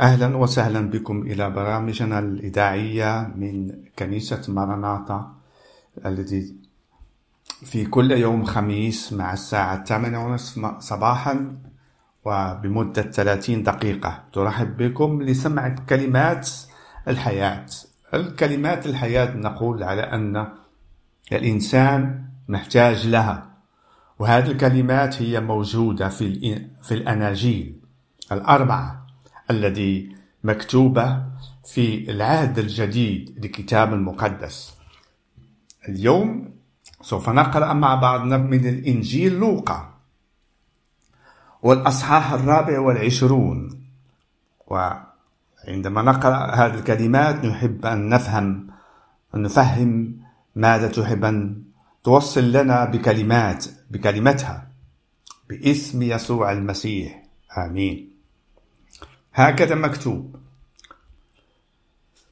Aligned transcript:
أهلا 0.00 0.36
وسهلا 0.36 0.90
بكم 0.90 1.22
إلى 1.22 1.50
برامجنا 1.50 2.18
الإذاعية 2.18 3.32
من 3.36 3.72
كنيسة 3.98 4.42
ماراناتا 4.48 5.34
التي 6.06 6.54
في 7.64 7.86
كل 7.86 8.12
يوم 8.12 8.44
خميس 8.44 9.12
مع 9.12 9.32
الساعة 9.32 9.76
الثامنة 9.76 10.26
ونصف 10.26 10.78
صباحا 10.78 11.56
وبمدة 12.24 13.02
30 13.02 13.62
دقيقة. 13.62 14.24
ترحب 14.32 14.76
بكم 14.76 15.22
لسمع 15.22 15.68
كلمات 15.68 16.50
الحياة. 17.08 17.66
الكلمات 18.14 18.86
الحياة 18.86 19.36
نقول 19.36 19.82
على 19.82 20.02
أن 20.02 20.48
الإنسان 21.32 22.24
محتاج 22.48 23.06
لها 23.06 23.50
وهذه 24.18 24.50
الكلمات 24.50 25.22
هي 25.22 25.40
موجودة 25.40 26.08
في 26.08 26.92
الأناجيل 26.92 27.80
الأربعة. 28.32 29.07
الذي 29.50 30.16
مكتوبة 30.44 31.22
في 31.66 32.10
العهد 32.10 32.58
الجديد 32.58 33.38
للكتاب 33.44 33.94
المقدس. 33.94 34.74
اليوم 35.88 36.50
سوف 37.02 37.28
نقرأ 37.28 37.72
مع 37.72 37.94
بعضنا 37.94 38.36
من 38.36 38.68
الإنجيل 38.68 39.34
لوقا 39.34 39.94
والأصحاح 41.62 42.32
الرابع 42.32 42.78
والعشرون. 42.80 43.84
وعندما 44.66 46.02
نقرأ 46.02 46.54
هذه 46.54 46.74
الكلمات 46.74 47.44
نحب 47.44 47.86
أن 47.86 48.08
نفهم 48.08 48.66
أن 49.34 49.42
نفهم 49.42 50.16
ماذا 50.56 50.88
تحب 50.88 51.24
أن 51.24 51.62
توصل 52.04 52.52
لنا 52.52 52.84
بكلمات 52.84 53.64
بكلمتها 53.90 54.68
باسم 55.48 56.02
يسوع 56.02 56.52
المسيح. 56.52 57.22
آمين. 57.58 58.17
هكذا 59.34 59.74
مكتوب. 59.74 60.36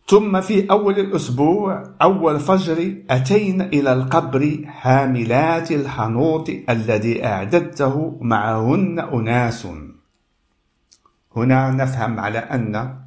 ثم 0.08 0.40
في 0.40 0.70
أول 0.70 0.98
الأسبوع 1.00 1.94
أول 2.02 2.40
فجر 2.40 2.94
أتينا 3.10 3.64
إلى 3.64 3.92
القبر 3.92 4.64
حاملات 4.66 5.72
الحنوط 5.72 6.48
الذي 6.68 7.24
أعددته 7.24 8.18
معهن 8.20 8.98
أناس. 8.98 9.66
هنا 11.36 11.70
نفهم 11.70 12.20
على 12.20 12.38
أن 12.38 13.00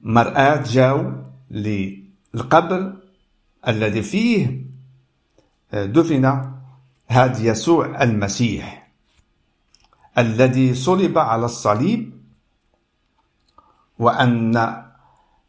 مرآة 0.00 0.62
جاو 0.66 1.12
للقبر 1.50 2.92
الذي 3.68 4.02
فيه 4.02 4.62
دفن 5.72 6.52
هذا 7.06 7.42
يسوع 7.42 8.02
المسيح. 8.02 8.81
الذي 10.18 10.74
صلب 10.74 11.18
على 11.18 11.44
الصليب 11.44 12.22
وأن 13.98 14.82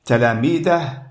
تلاميذه 0.06 1.04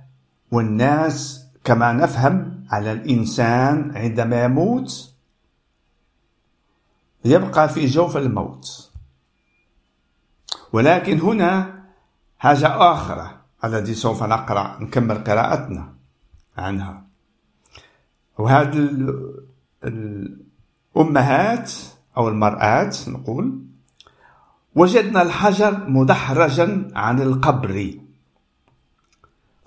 والناس 0.53 1.47
كما 1.65 1.93
نفهم 1.93 2.65
على 2.71 2.93
الإنسان 2.93 3.97
عندما 3.97 4.45
يموت 4.45 5.15
يبقى 7.25 7.69
في 7.69 7.87
جوف 7.87 8.17
الموت. 8.17 8.91
ولكن 10.73 11.21
هنا 11.21 11.83
حاجة 12.39 12.93
أخرى 12.93 13.39
التي 13.65 13.95
سوف 13.95 14.23
نقرأ 14.23 14.79
نكمل 14.81 15.25
قراءتنا 15.25 15.95
عنها. 16.57 17.05
وهذه 18.39 18.89
الأمهات 19.85 21.73
أو 22.17 22.29
المرآة 22.29 22.93
نقول. 23.09 23.59
وجدنا 24.75 25.23
الحجر 25.23 25.91
مدحرجا 25.91 26.89
عن 26.95 27.23
القبر. 27.23 27.95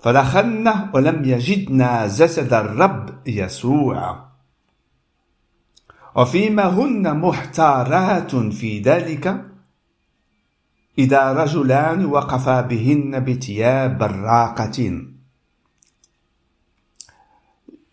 فدخلنا 0.00 0.90
ولم 0.94 1.24
يجدنا 1.24 2.06
جسد 2.06 2.52
الرب 2.52 3.28
يسوع. 3.28 4.26
وفيما 6.16 6.66
هن 6.66 7.20
محتارات 7.20 8.36
في 8.36 8.80
ذلك 8.80 9.44
إذا 10.98 11.32
رجلان 11.32 12.04
وقفا 12.04 12.60
بهن 12.60 13.24
بثياب 13.24 13.98
براقة 13.98 15.02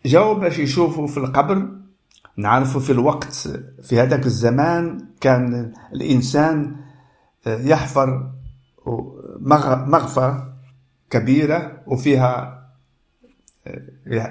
جاوا 0.06 0.34
باش 0.34 0.58
يشوفوا 0.58 1.06
في 1.06 1.16
القبر. 1.16 1.68
نعرفوا 2.36 2.80
في 2.80 2.92
الوقت 2.92 3.34
في 3.82 4.00
هذاك 4.00 4.26
الزمان 4.26 5.06
كان 5.20 5.72
الإنسان 5.92 6.76
يحفر 7.46 8.30
مغفرة 9.86 10.56
كبيرة 11.10 11.82
وفيها 11.86 12.64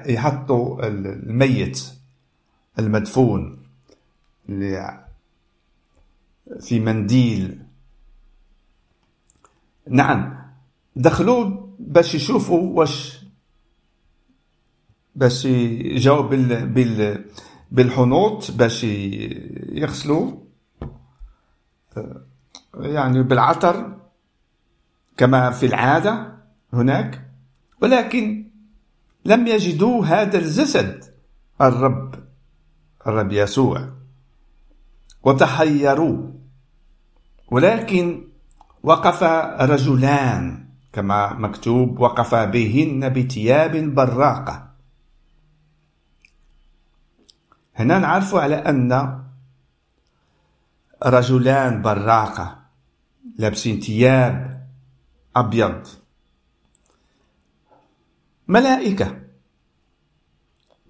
يحطوا 0.06 0.88
الميت 0.88 1.84
المدفون 2.80 3.64
في 6.60 6.80
منديل. 6.80 7.64
نعم 9.90 10.44
دخلوا 10.96 11.68
باش 11.80 12.16
يشوفوا 12.16 12.80
واش 12.80 13.26
باش 15.16 15.46
يجاو 15.46 16.24
بال 16.24 16.68
بال 16.68 17.26
بالحنوط 17.74 18.52
باش 18.52 18.84
يغسلوا 19.74 20.32
يعني 22.76 23.24
بالعطر 23.24 23.98
كما 25.18 25.50
في 25.52 25.66
العادة 25.66 26.36
هناك 26.74 27.30
ولكن 27.82 28.46
لم 29.26 29.48
يجدوا 29.48 30.06
هذا 30.06 30.38
الجسد 30.38 31.04
الرب 31.62 32.24
الرب 33.08 33.32
يسوع. 33.32 33.90
وتحيروا. 35.24 36.28
ولكن 37.52 38.28
وقف 38.84 39.24
رجلان 39.62 40.66
كما 40.94 41.34
مكتوب 41.34 42.00
وقف 42.00 42.36
بهن 42.36 43.10
بثياب 43.10 43.96
براقة. 43.96 44.73
هنا 47.76 48.00
نعرف 48.00 48.36
على 48.36 48.56
أن 48.56 49.24
رجلان 51.06 51.82
براقة 51.82 52.66
لابسين 53.38 53.80
ثياب 53.80 54.68
أبيض. 55.36 55.88
ملائكة 58.48 59.20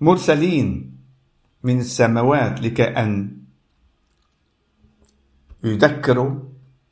مرسلين 0.01 0.97
من 1.63 1.79
السماوات 1.79 2.61
لكأن 2.61 3.37
يذكروا 5.63 6.39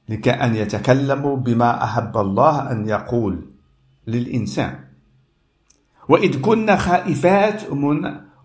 لكأن 0.09 0.55
يتكلموا 0.55 1.37
بما 1.37 1.83
أحب 1.83 2.17
الله 2.17 2.71
أن 2.71 2.89
يقول 2.89 3.51
للإنسان. 4.07 4.87
وإذ 6.09 6.41
كنا 6.41 6.75
خائفات 6.75 7.63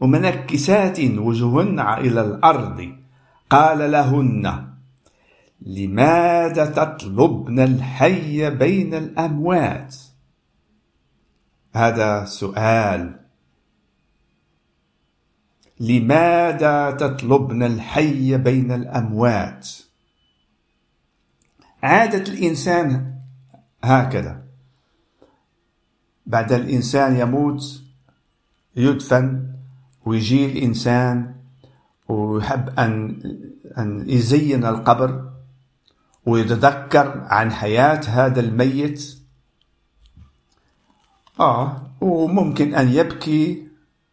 ومنكسات 0.00 1.00
وجوهن 1.00 1.80
إلى 1.80 2.20
الأرض. 2.20 2.96
قال 3.50 3.90
لهن 3.92 4.66
لماذا 5.60 6.64
تطلبن 6.66 7.60
الحي 7.60 8.50
بين 8.50 8.94
الأموات؟ 8.94 9.96
هذا 11.74 12.24
سؤال. 12.24 13.20
لماذا 15.80 16.90
تطلبن 16.90 17.62
الحي 17.62 18.36
بين 18.36 18.72
الأموات؟ 18.72 19.68
عادة 21.82 22.32
الإنسان 22.32 23.14
هكذا. 23.84 24.42
بعد 26.26 26.52
الإنسان 26.52 27.16
يموت 27.16 27.82
يدفن 28.76 29.55
ويجي 30.06 30.46
الإنسان 30.46 31.34
ويحب 32.08 32.78
أن 32.78 33.20
أن 33.78 34.04
يزين 34.10 34.64
القبر 34.64 35.30
ويتذكر 36.26 37.26
عن 37.30 37.52
حياة 37.52 38.00
هذا 38.06 38.40
الميت. 38.40 39.18
آه 41.40 41.90
وممكن 42.00 42.74
أن 42.74 42.88
يبكي 42.88 43.66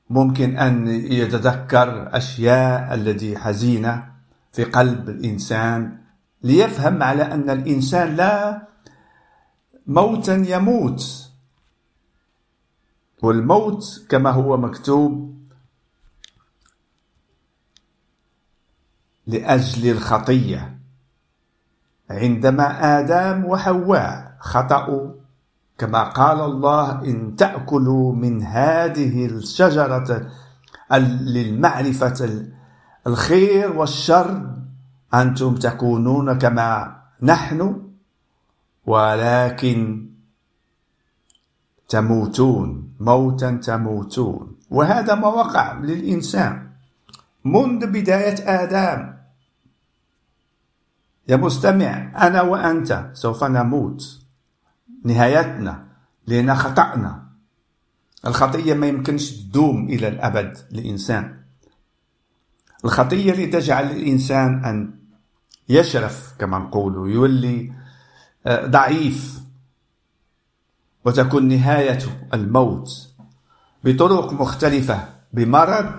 ممكن 0.09 0.57
أن 0.57 0.87
يتذكر 0.87 2.17
أشياء 2.17 2.93
التي 2.93 3.37
حزينة 3.37 4.11
في 4.51 4.63
قلب 4.63 5.09
الإنسان 5.09 5.97
ليفهم 6.43 7.03
على 7.03 7.23
أن 7.23 7.49
الإنسان 7.49 8.15
لا 8.15 8.67
موتا 9.87 10.35
يموت. 10.35 11.29
والموت 13.23 14.05
كما 14.09 14.29
هو 14.29 14.57
مكتوب 14.57 15.33
لأجل 19.27 19.91
الخطية. 19.91 20.79
عندما 22.09 22.99
آدم 22.99 23.45
وحواء 23.45 24.35
خطأوا 24.39 25.11
كما 25.77 26.03
قال 26.03 26.41
الله 26.41 27.03
إن 27.05 27.35
تأكلوا 27.35 28.13
من 28.13 28.43
هذه 28.43 29.25
الشجرة 29.25 30.31
للمعرفة 31.21 32.45
الخير 33.07 33.71
والشر 33.71 34.55
أنتم 35.13 35.55
تكونون 35.55 36.37
كما 36.37 36.95
نحن 37.21 37.81
ولكن 38.85 40.09
تموتون 41.89 42.93
موتا 42.99 43.51
تموتون. 43.51 44.55
وهذا 44.69 45.15
ما 45.15 45.27
وقع 45.27 45.73
للإنسان. 45.73 46.69
منذ 47.45 47.87
بداية 47.87 48.35
آدم 48.63 49.12
يا 51.27 51.35
مستمع 51.35 52.11
أنا 52.27 52.41
وأنت 52.41 53.09
سوف 53.13 53.43
نموت. 53.43 54.19
نهايتنا 55.05 55.85
لأن 56.27 56.55
خطأنا 56.55 57.23
الخطية 58.27 58.73
ما 58.73 58.87
يمكنش 58.87 59.31
تدوم 59.31 59.85
إلى 59.85 60.07
الأبد 60.07 60.57
للإنسان. 60.71 61.43
الخطية 62.85 63.31
اللي 63.31 63.47
تجعل 63.47 63.91
الإنسان 63.91 64.65
أن 64.65 64.99
يشرف 65.69 66.33
كما 66.39 66.59
نقول 66.59 67.11
يولي 67.11 67.73
آه، 68.45 68.65
ضعيف. 68.65 69.39
وتكون 71.05 71.47
نهايته 71.47 72.11
الموت 72.33 73.09
بطرق 73.83 74.33
مختلفة 74.33 75.09
بمرض 75.33 75.91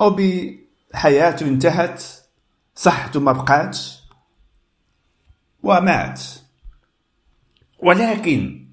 أو 0.00 0.16
بحياته 0.16 1.46
انتهت 1.46 2.02
صحته 2.74 3.20
ما 3.20 3.32
بقاتش 3.32 3.97
ومات. 5.62 6.22
ولكن 7.78 8.66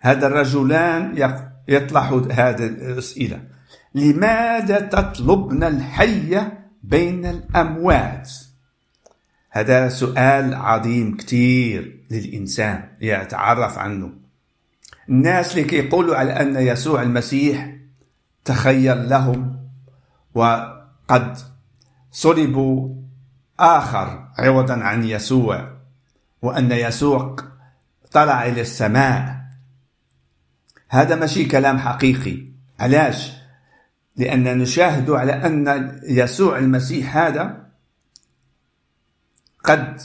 هذا 0.00 0.26
الرجلان 0.26 1.32
يطرح 1.68 2.12
هذه 2.12 2.66
الأسئلة. 2.66 3.40
لماذا 3.94 4.80
تطلبن 4.80 5.64
الحية 5.64 6.68
بين 6.82 7.26
الأموات؟ 7.26 8.30
هذا 9.50 9.88
سؤال 9.88 10.54
عظيم 10.54 11.16
كثير 11.16 12.00
للإنسان 12.10 12.88
يتعرف 13.00 13.78
عنه. 13.78 14.10
الناس 15.08 15.52
اللي 15.52 15.64
كيقولوا 15.64 16.16
على 16.16 16.32
أن 16.32 16.56
يسوع 16.56 17.02
المسيح 17.02 17.76
تخيل 18.44 19.08
لهم 19.08 19.68
وقد 20.34 21.38
صلبوا 22.10 22.94
آخر 23.60 24.28
عوضا 24.38 24.74
عن 24.74 25.04
يسوع. 25.04 25.71
وأن 26.42 26.72
يسوع 26.72 27.36
طلع 28.12 28.46
إلى 28.46 28.60
السماء. 28.60 29.42
هذا 30.88 31.14
ماشي 31.14 31.44
كلام 31.44 31.78
حقيقي. 31.78 32.52
علاش؟ 32.80 33.32
لأن 34.16 34.58
نشاهد 34.58 35.10
على 35.10 35.32
أن 35.32 36.00
يسوع 36.02 36.58
المسيح 36.58 37.16
هذا 37.16 37.66
قد 39.64 40.00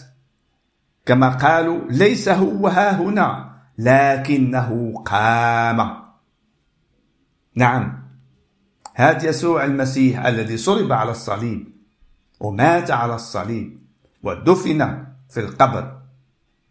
كما 1.06 1.30
قالوا 1.30 1.82
ليس 1.90 2.30
هو 2.30 2.68
ها 2.68 3.02
هنا 3.02 3.58
لكنه 3.78 4.94
قام. 5.06 6.08
نعم. 7.56 8.08
هذا 8.94 9.30
يسوع 9.30 9.66
المسيح 9.66 10.26
الذي 10.26 10.58
صلب 10.58 10.94
على 10.94 11.12
الصليب 11.12 11.68
ومات 12.40 12.92
على 12.92 13.16
الصليب 13.16 13.80
ودفن 14.24 15.06
في 15.30 15.40
القبر. 15.40 15.97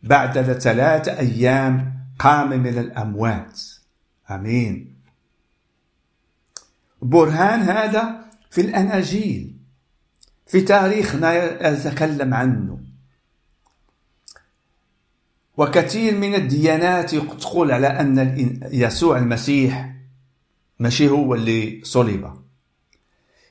بعد 0.03 0.53
ثلاثة 0.53 1.19
أيام 1.19 1.97
قام 2.19 2.51
من 2.51 2.79
الأموات. 2.79 3.63
آمين. 4.31 4.97
برهان 7.03 7.61
هذا 7.61 8.25
في 8.51 8.61
الأناجيل 8.61 9.57
في 10.47 10.61
تاريخنا 10.61 11.35
يتكلم 11.69 12.35
عنه. 12.35 12.81
وكثير 15.57 16.19
من 16.19 16.35
الديانات 16.35 17.15
تقول 17.15 17.73
على 17.73 17.87
أن 17.87 18.61
يسوع 18.73 19.19
المسيح 19.19 19.95
ماشي 20.79 21.09
هو 21.09 21.35
اللي 21.35 21.81
صلب. 21.85 22.35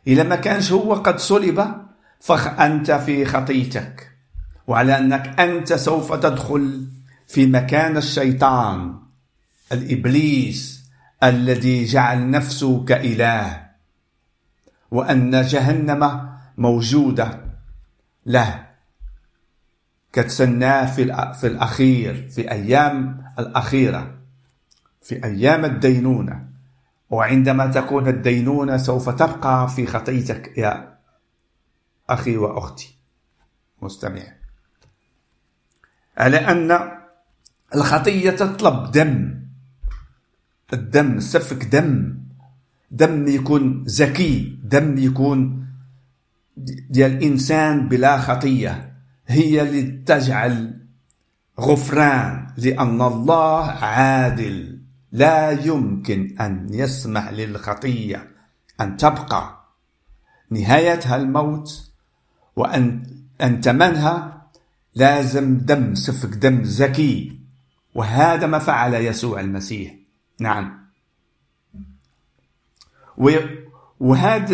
إذا 0.07 0.23
ما 0.23 0.35
كانش 0.35 0.71
هو 0.71 0.93
قد 0.93 1.19
صلب 1.19 1.85
فانت 2.19 2.91
في 2.91 3.25
خطيتك. 3.25 4.14
وعلى 4.67 4.97
أنك 4.97 5.39
أنت 5.39 5.73
سوف 5.73 6.13
تدخل 6.13 6.87
في 7.27 7.45
مكان 7.45 7.97
الشيطان 7.97 8.99
الإبليس 9.71 10.85
الذي 11.23 11.85
جعل 11.85 12.29
نفسه 12.29 12.85
كإله 12.85 13.65
وأن 14.91 15.41
جهنم 15.41 16.29
موجودة 16.57 17.41
له. 18.25 18.65
كتسناه 20.13 20.85
في 20.95 21.33
في 21.39 21.47
الأخير 21.47 22.29
في 22.29 22.51
أيام 22.51 23.23
الأخيرة 23.39 24.17
في 25.01 25.23
أيام 25.23 25.65
الدينونة. 25.65 26.45
وعندما 27.09 27.67
تكون 27.67 28.07
الدينونة 28.07 28.77
سوف 28.77 29.09
تبقى 29.09 29.69
في 29.69 29.85
خطيتك 29.85 30.57
يا 30.57 30.97
أخي 32.09 32.37
وأختي. 32.37 32.95
مستمع. 33.81 34.23
على 36.17 36.37
أن 36.37 36.91
الخطية 37.75 38.29
تطلب 38.29 38.91
دم. 38.91 39.41
الدم 40.73 41.19
سفك 41.19 41.65
دم. 41.65 42.17
دم 42.91 43.27
يكون 43.27 43.83
ذكي 43.83 44.59
دم 44.63 44.97
يكون 44.97 45.67
ديال 46.89 47.11
الإنسان 47.11 47.87
بلا 47.89 48.17
خطية. 48.17 48.93
هي 49.27 49.61
اللي 49.61 49.83
تجعل 49.83 50.81
غفران 51.59 52.47
لأن 52.57 53.01
الله 53.01 53.65
عادل. 53.71 54.79
لا 55.11 55.51
يمكن 55.51 56.35
أن 56.41 56.67
يسمح 56.71 57.29
للخطية 57.29 58.27
أن 58.81 58.97
تبقى. 58.97 59.65
نهايتها 60.49 61.15
الموت 61.15 61.91
وأن 62.55 63.03
أن 63.41 63.61
تمنها 63.61 64.34
لازم 64.95 65.57
دم 65.57 65.95
سفك 65.95 66.29
دم 66.29 66.63
زكي. 66.63 67.39
وهذا 67.95 68.47
ما 68.47 68.59
فعل 68.59 68.93
يسوع 68.93 69.39
المسيح. 69.39 69.95
نعم. 70.39 70.85
وهذه 73.99 74.53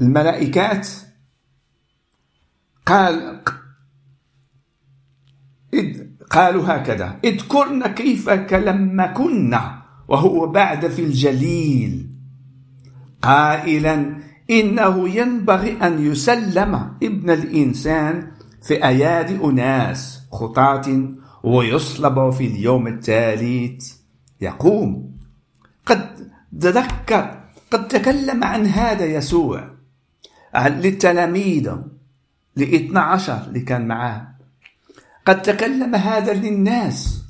الملائكات 0.00 0.88
قال 2.86 3.40
قالوا 6.30 6.66
هكذا 6.66 7.18
اذكرن 7.24 7.86
كيف 7.86 8.28
لما 8.52 9.06
كنا 9.06 9.82
وهو 10.08 10.46
بعد 10.46 10.88
في 10.88 11.04
الجليل. 11.04 12.10
قائلا 13.22 14.20
إنه 14.50 15.08
ينبغي 15.08 15.72
أن 15.82 16.06
يسلم 16.06 16.74
ابن 17.02 17.30
الإنسان 17.30 18.30
في 18.62 18.84
أيادي 18.84 19.44
أناس 19.44 20.20
خطاة 20.32 21.08
ويصلب 21.42 22.30
في 22.30 22.46
اليوم 22.46 22.86
الثالث. 22.86 23.92
يقوم. 24.40 25.16
قد 25.86 26.30
تذكر 26.60 27.40
قد 27.70 27.88
تكلم 27.88 28.44
عن 28.44 28.66
هذا 28.66 29.04
يسوع. 29.04 29.70
للتلاميذ 30.56 31.72
لاثنى 32.56 32.98
عشر 32.98 33.44
اللي 33.48 33.60
كان 33.60 33.88
معاه. 33.88 34.28
قد 35.26 35.42
تكلم 35.42 35.94
هذا 35.94 36.32
للناس 36.32 37.24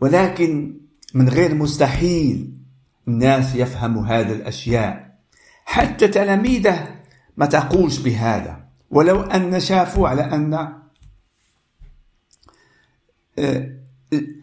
ولكن 0.00 0.74
من 1.14 1.28
غير 1.28 1.54
مستحيل 1.54 2.52
الناس 3.08 3.54
يفهموا 3.54 4.06
هذه 4.06 4.32
الأشياء. 4.32 5.07
حتى 5.68 6.08
تلاميذه 6.08 6.94
ما 7.36 7.46
تقولش 7.46 7.98
بهذا. 7.98 8.64
ولو 8.90 9.22
أن 9.22 9.60
شافوا 9.60 10.08
على 10.08 10.22
أن 10.22 10.72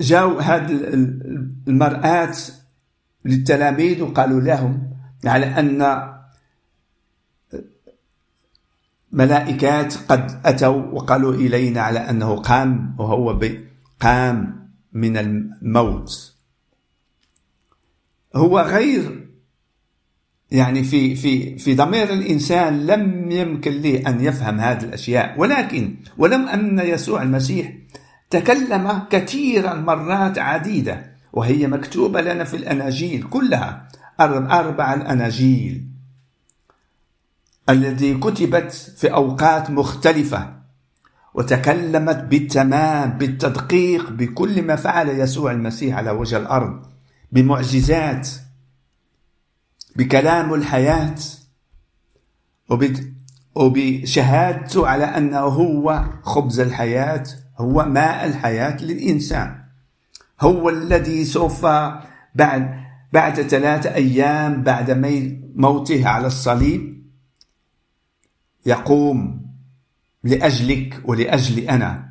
جاو 0.02 0.40
هاد 0.40 0.70
المرآة 1.68 2.36
للتلاميذ 3.26 4.02
وقالوا 4.02 4.42
لهم 4.42 4.90
على 5.26 5.46
أن 5.46 6.12
ملائكات 9.12 9.94
قد 9.98 10.42
أتوا 10.46 10.92
وقالوا 10.92 11.34
إلينا 11.34 11.82
على 11.82 12.00
أنه 12.00 12.36
قام 12.36 12.96
وهو 13.00 13.40
قام 14.00 14.70
من 14.94 15.18
الموت. 15.18 16.36
هو 18.36 18.60
غير 18.60 19.26
يعني 20.56 20.84
في 20.84 21.16
في 21.16 21.58
في 21.58 21.76
ضمير 21.76 22.14
الإنسان 22.14 22.86
لم 22.88 23.32
يمكن 23.32 23.72
له 23.72 24.04
أن 24.08 24.22
يفهم 24.22 24.60
هذه 24.60 24.84
الأشياء. 24.84 25.36
ولكن 25.38 25.96
ولم 26.18 26.48
أن 26.48 26.80
يسوع 26.80 27.24
المسيح 27.24 27.74
تكلم 28.30 29.02
كثيرا 29.10 29.74
مرات 29.74 30.38
عديدة 30.38 31.06
وهي 31.34 31.68
مكتوبة 31.68 32.22
لنا 32.22 32.44
في 32.44 32.58
الأناجيل 32.58 33.24
كلها. 33.24 33.88
أربع 34.20 34.94
الأناجيل. 34.94 35.86
التي 37.70 38.14
كتبت 38.14 38.72
في 38.98 39.14
أوقات 39.14 39.70
مختلفة 39.70 40.56
وتكلمت 41.34 42.16
بالتمام 42.16 43.10
بالتدقيق 43.10 44.10
بكل 44.10 44.62
ما 44.62 44.76
فعل 44.76 45.10
يسوع 45.10 45.52
المسيح 45.52 45.98
على 45.98 46.12
وجه 46.12 46.38
الأرض 46.38 46.86
بمعجزات 47.32 48.30
بكلام 49.96 50.54
الحياة 50.54 51.16
وبشهادته 53.56 54.88
على 54.88 55.06
أنه 55.06 55.40
هو 55.40 56.06
خبز 56.24 56.60
الحياة 56.60 57.24
هو 57.58 57.86
ماء 57.86 58.26
الحياة 58.28 58.84
للإنسان. 58.84 59.64
هو 60.42 60.70
الذي 60.70 61.26
سوف 61.26 61.66
بعد 62.36 62.86
بعد 63.14 63.42
ثلاثة 63.42 63.96
أيام 63.96 64.64
بعد 64.64 64.92
موته 65.56 66.08
على 66.08 66.28
الصليب 66.28 67.06
يقوم 68.66 69.46
لأجلك 70.24 71.02
ولأجلي 71.06 71.70
أنا. 71.70 72.10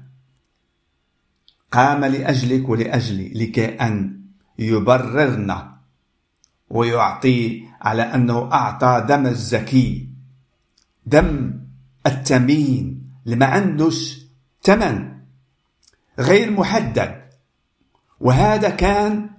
قام 1.72 2.04
لأجلك 2.04 2.68
ولأجلي 2.68 3.28
لكي 3.28 3.66
أن 3.66 4.20
يبررنا 4.58 5.73
ويعطي 6.74 7.68
على 7.82 8.02
أنه 8.02 8.52
أعطى 8.52 9.04
دم 9.08 9.26
الزكي 9.26 10.08
دم 11.06 11.60
التمين 12.06 13.10
اللي 13.24 13.36
ما 13.36 13.46
عندوش 13.46 14.18
ثمن 14.62 15.14
غير 16.18 16.50
محدد. 16.50 17.24
وهذا 18.20 18.70
كان 18.70 19.30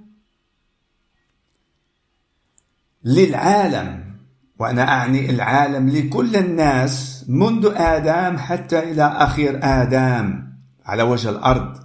للعالم 3.03 4.15
وأنا 4.59 4.89
أعني 4.89 5.29
العالم 5.29 5.89
لكل 5.89 6.35
الناس 6.35 7.25
منذ 7.27 7.73
آدم 7.75 8.37
حتى 8.37 8.79
إلى 8.91 9.03
أخير 9.03 9.59
آدم 9.63 10.47
على 10.85 11.03
وجه 11.03 11.29
الأرض. 11.29 11.83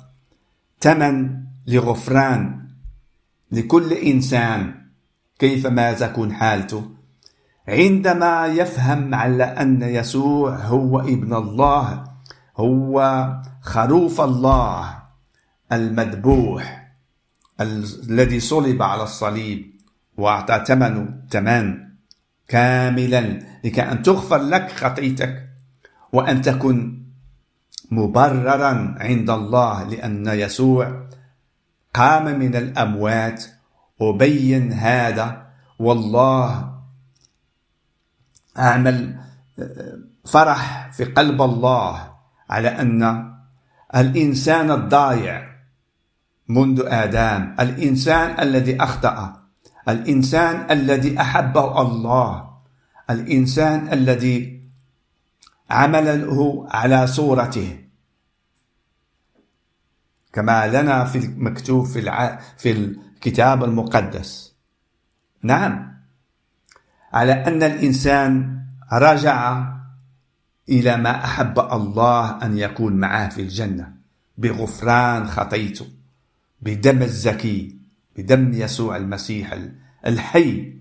ثمن 0.80 1.44
لغفران 1.66 2.68
لكل 3.52 3.92
إنسان. 3.92 4.79
كيفما 5.40 5.92
تكون 5.92 6.32
حالته؟ 6.32 6.90
عندما 7.68 8.46
يفهم 8.46 9.14
على 9.14 9.44
أن 9.44 9.82
يسوع 9.82 10.56
هو 10.56 11.00
ابن 11.00 11.34
الله 11.34 12.04
هو 12.56 12.96
خروف 13.62 14.20
الله 14.20 14.98
المذبوح 15.72 16.92
الذي 17.60 18.40
صلب 18.40 18.82
على 18.82 19.02
الصليب 19.02 19.80
وأعطى 20.16 20.64
ثمنه 20.66 21.08
ثمن 21.30 21.78
كاملا 22.48 23.38
لكي 23.64 23.82
أن 23.82 24.02
تغفر 24.02 24.38
لك 24.38 24.70
خطيتك 24.70 25.48
وأن 26.12 26.42
تكن 26.42 27.02
مبررا 27.90 28.94
عند 29.00 29.30
الله 29.30 29.84
لأن 29.84 30.26
يسوع 30.26 31.06
قام 31.94 32.38
من 32.38 32.56
الأموات 32.56 33.44
أبين 34.00 34.72
هذا 34.72 35.46
والله 35.78 36.74
أعمل 38.58 39.20
فرح 40.26 40.90
في 40.92 41.04
قلب 41.04 41.42
الله 41.42 42.14
على 42.50 42.68
أن 42.68 43.30
الإنسان 43.94 44.70
الضايع 44.70 45.50
منذ 46.48 46.82
آدم 46.86 47.54
الإنسان 47.60 48.40
الذي 48.40 48.82
أخطأ 48.82 49.42
الإنسان 49.88 50.70
الذي 50.70 51.20
أحبه 51.20 51.82
الله 51.82 52.50
الإنسان 53.10 53.92
الذي 53.92 54.60
عمله 55.70 56.66
على 56.70 57.06
صورته. 57.06 57.84
كما 60.32 60.66
لنا 60.66 61.04
في 61.04 61.18
مكتوب 61.36 61.86
في 61.86 61.98
الع... 61.98 62.38
في 62.58 62.96
الكتاب 63.20 63.64
المقدس. 63.64 64.54
نعم. 65.42 65.94
على 67.12 67.32
أن 67.32 67.62
الإنسان 67.62 68.60
رجع 68.92 69.68
إلى 70.68 70.96
ما 70.96 71.24
أحب 71.24 71.58
الله 71.58 72.44
أن 72.44 72.58
يكون 72.58 72.92
معه 72.92 73.28
في 73.28 73.42
الجنة. 73.42 73.92
بغفران 74.38 75.26
خطيته. 75.26 75.86
بدم 76.60 77.02
الزكي. 77.02 77.76
بدم 78.16 78.52
يسوع 78.52 78.96
المسيح 78.96 79.58
الحي. 80.06 80.78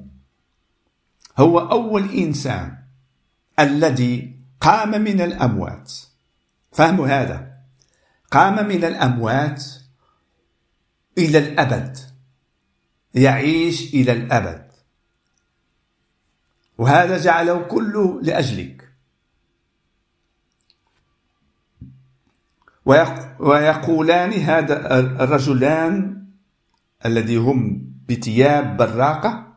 هو 1.38 1.60
أول 1.60 2.10
إنسان 2.10 2.78
الذي 3.60 4.40
قام 4.62 5.02
من 5.02 5.22
الأموات. 5.22 5.94
فهموا 6.72 7.08
هذا. 7.08 7.52
قام 8.32 8.68
من 8.68 8.84
الأموات 8.84 9.64
إلى 11.18 11.38
الأبد. 11.38 12.09
يعيش 13.14 13.94
إلى 13.94 14.12
الأبد. 14.12 14.72
وهذا 16.78 17.18
جعله 17.18 17.62
كله 17.62 18.22
لأجلك. 18.22 18.90
ويقولان 23.40 24.34
هذا 24.34 25.00
الرجلان 25.00 26.26
الذي 27.06 27.38
هم 27.38 27.82
بثياب 28.10 28.78
براقة 28.78 29.48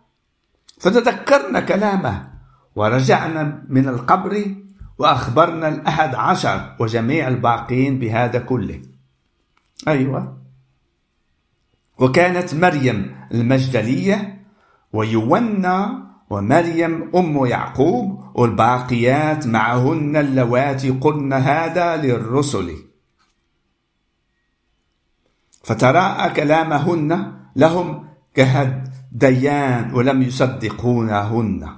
فتذكرنا 0.80 1.60
كلامه 1.60 2.32
ورجعنا 2.76 3.64
من 3.68 3.88
القبر 3.88 4.54
وأخبرنا 4.98 5.68
الأحد 5.68 6.14
عشر 6.14 6.76
وجميع 6.80 7.28
الباقين 7.28 7.98
بهذا 7.98 8.38
كله. 8.38 8.82
أيوة. 9.88 10.41
وكانت 12.02 12.54
مريم 12.54 13.16
المجدلية 13.32 14.46
ويونا 14.92 16.02
ومريم 16.30 17.16
أم 17.16 17.46
يعقوب 17.46 18.24
والباقيات 18.34 19.46
معهن 19.46 20.16
اللواتي 20.16 20.90
قلن 20.90 21.32
هذا 21.32 21.96
للرسل. 21.96 22.76
فتراءى 25.64 26.30
كلامهن 26.30 27.32
لهم 27.56 28.08
كهد 28.34 28.92
ديان 29.12 29.94
ولم 29.94 30.22
يصدقونهن. 30.22 31.68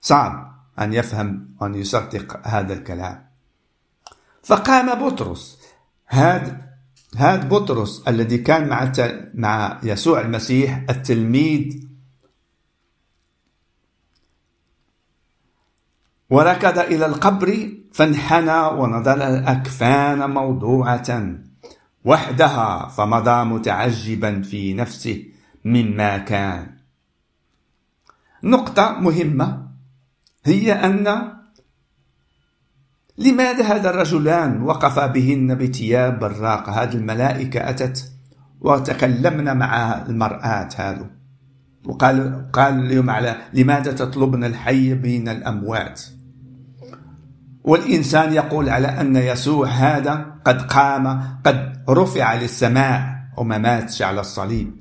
صعب 0.00 0.60
أن 0.78 0.92
يفهم 0.92 1.56
وأن 1.60 1.74
يصدق 1.74 2.46
هذا 2.46 2.72
الكلام. 2.72 3.26
فقام 4.42 5.06
بطرس 5.06 5.58
هذا 6.06 6.69
هذا 7.16 7.48
بطرس 7.48 8.08
الذي 8.08 8.38
كان 8.38 8.68
مع 8.68 8.92
مع 9.34 9.80
يسوع 9.82 10.20
المسيح 10.20 10.84
التلميذ. 10.90 11.80
وركض 16.30 16.78
إلى 16.78 17.06
القبر 17.06 17.70
فانحنى 17.92 18.60
ونظر 18.60 19.14
الأكفان 19.28 20.30
موضوعة 20.30 21.34
وحدها 22.04 22.88
فمضى 22.88 23.44
متعجبا 23.44 24.42
في 24.42 24.74
نفسه 24.74 25.24
مما 25.64 26.18
كان. 26.18 26.76
نقطة 28.44 28.92
مهمة 28.92 29.68
هي 30.44 30.72
أن 30.72 31.39
لماذا 33.20 33.64
هذا 33.64 33.90
الرجلان 33.90 34.62
وقفا 34.62 35.06
بهن 35.06 35.54
بثياب 35.54 36.18
براقة 36.18 36.82
هذه 36.82 36.94
الملائكة 36.94 37.70
أتت 37.70 38.12
وتكلمنا 38.60 39.54
مع 39.54 40.02
المرآة 40.08 40.68
هذا 40.76 41.10
وقال 41.84 42.46
قال 42.52 42.88
لهم 42.88 43.10
على 43.10 43.36
لماذا 43.52 43.92
تطلبن 43.92 44.44
الحي 44.44 44.94
بين 44.94 45.28
الأموات؟ 45.28 46.02
والإنسان 47.64 48.32
يقول 48.32 48.68
على 48.68 48.88
أن 48.88 49.16
يسوع 49.16 49.68
هذا 49.68 50.26
قد 50.44 50.62
قام 50.62 51.36
قد 51.44 51.82
رفع 51.88 52.34
للسماء 52.34 53.20
وما 53.36 53.58
ماتش 53.58 54.02
على 54.02 54.20
الصليب. 54.20 54.76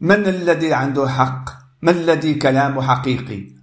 من 0.00 0.26
الذي 0.26 0.72
عنده 0.72 1.08
حق؟ 1.08 1.50
من 1.82 1.88
الذي 1.88 2.34
كلامه 2.34 2.82
حقيقي؟ 2.82 3.53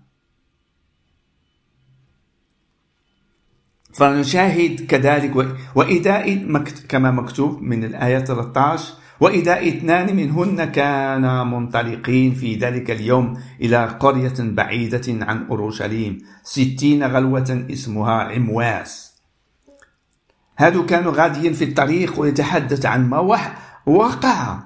فنشاهد 3.94 4.86
كذلك 4.86 5.56
وإذا 5.76 6.24
كما 6.90 7.12
مكتوب 7.12 7.62
من 7.62 7.84
الآية 7.84 8.20
13 8.20 8.94
وإذا 9.22 9.68
اثنان 9.68 10.16
منهن 10.16 10.64
كانا 10.64 11.44
منطلقين 11.44 12.34
في 12.34 12.56
ذلك 12.56 12.92
اليوم 12.92 13.38
إلى 13.62 13.86
قرية 13.86 14.34
بعيدة 14.40 15.26
عن 15.26 15.48
أورشليم 15.48 16.18
ستين 16.44 17.04
غلوة 17.04 17.66
اسمها 17.72 18.24
عمواس. 18.24 19.22
هادو 20.58 20.86
كانوا 20.86 21.14
غاديين 21.16 21.54
في 21.54 21.64
الطريق 21.64 22.20
ويتحدث 22.20 22.86
عن 22.86 23.10
ما 23.10 23.20
وقع. 23.86 24.60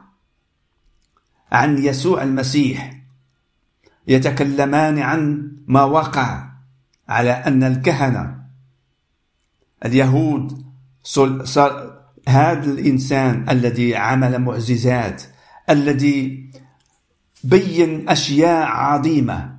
عن 1.51 1.77
يسوع 1.77 2.23
المسيح. 2.23 2.93
يتكلمان 4.07 4.99
عن 4.99 5.51
ما 5.67 5.83
وقع 5.83 6.49
على 7.09 7.31
أن 7.31 7.63
الكهنة 7.63 8.44
اليهود 9.85 10.65
هذا 12.27 12.71
الإنسان 12.71 13.49
الذي 13.49 13.95
عمل 13.95 14.39
معجزات 14.39 15.23
الذي 15.69 16.49
بين 17.43 18.09
أشياء 18.09 18.67
عظيمة 18.67 19.55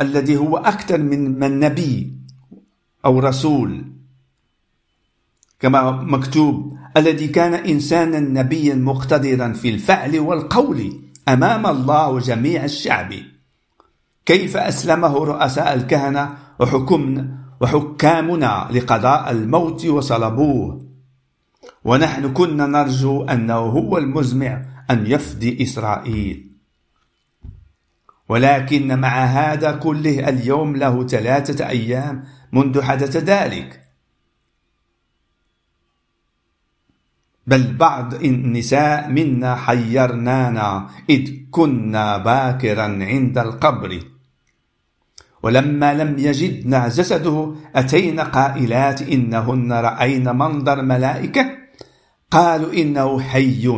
الذي 0.00 0.36
هو 0.36 0.56
أكثر 0.56 0.98
من 0.98 1.38
من 1.38 1.60
نبي 1.60 2.12
أو 3.04 3.18
رسول 3.18 3.84
كما 5.60 5.90
مكتوب 5.90 6.78
الذي 6.96 7.28
كان 7.28 7.54
إنسانا 7.54 8.20
نبيا 8.20 8.74
مقتدرا 8.74 9.52
في 9.52 9.68
الفعل 9.68 10.18
والقول 10.18 11.00
أمام 11.28 11.66
الله 11.66 12.08
وجميع 12.08 12.64
الشعب. 12.64 13.14
كيف 14.26 14.56
أسلمه 14.56 15.24
رؤساء 15.24 15.74
الكهنة 15.74 16.36
وحكمنا؟ 16.60 17.43
وحكامنا 17.60 18.68
لقضاء 18.70 19.30
الموت 19.30 19.86
وصلبوه. 19.86 20.84
ونحن 21.84 22.32
كنا 22.32 22.66
نرجو 22.66 23.24
أنه 23.24 23.54
هو 23.54 23.98
المزمع 23.98 24.64
أن 24.90 25.06
يفدي 25.06 25.62
إسرائيل. 25.62 26.50
ولكن 28.28 29.00
مع 29.00 29.24
هذا 29.24 29.72
كله 29.72 30.28
اليوم 30.28 30.76
له 30.76 31.06
ثلاثة 31.06 31.68
أيام 31.68 32.24
منذ 32.52 32.82
حدث 32.82 33.16
ذلك. 33.16 33.80
بل 37.46 37.76
بعض 37.76 38.14
النساء 38.14 39.08
منا 39.10 39.54
حيرنانا 39.54 40.88
إذ 41.10 41.32
كنا 41.50 42.18
باكرا 42.18 42.82
عند 42.82 43.38
القبر. 43.38 44.13
ولما 45.44 45.94
لم 45.94 46.18
يجدنا 46.18 46.88
جسده 46.88 47.54
أتينا 47.76 48.22
قائلات 48.22 49.02
إنهن 49.02 49.72
رأين 49.72 50.36
منظر 50.36 50.82
ملائكة. 50.82 51.44
قالوا 52.30 52.72
إنه 52.72 53.20
حي. 53.20 53.68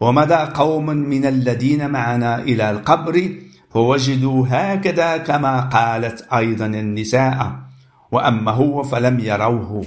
ومدى 0.00 0.34
قوم 0.34 0.86
من 0.86 1.26
الذين 1.26 1.90
معنا 1.90 2.38
إلى 2.38 2.70
القبر 2.70 3.32
فوجدوا 3.70 4.46
هكذا 4.48 5.16
كما 5.16 5.60
قالت 5.60 6.22
أيضا 6.32 6.66
النساء. 6.66 7.38
وأما 8.12 8.50
هو 8.50 8.82
فلم 8.82 9.20
يروه. 9.20 9.86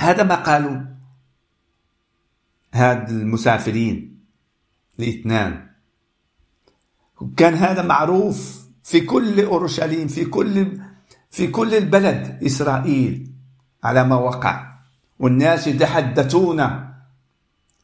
هذا 0.00 0.22
ما 0.22 0.34
قالوا 0.34 0.80
هاد 2.74 3.10
المسافرين 3.10 4.24
الاثنان. 4.98 5.73
كان 7.36 7.54
هذا 7.54 7.82
معروف 7.82 8.64
في 8.82 9.00
كل 9.00 9.44
أورشليم 9.44 10.08
في 10.08 10.24
كل 10.24 10.78
في 11.30 11.46
كل 11.46 11.74
البلد 11.74 12.38
إسرائيل 12.46 13.32
على 13.84 14.04
ما 14.04 14.16
وقع. 14.16 14.74
والناس 15.18 15.66
يتحدثون 15.66 16.90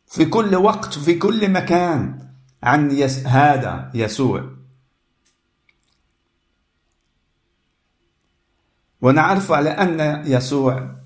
في 0.06 0.25
كل 0.25 0.56
وقت 0.56 0.99
في 0.99 1.14
كل 1.14 1.50
مكان 1.50 2.28
عن 2.62 2.90
يس 2.90 3.26
هذا 3.26 3.90
يسوع. 3.94 4.50
ونعرف 9.02 9.52
على 9.52 9.70
أن 9.70 10.22
يسوع 10.26 10.96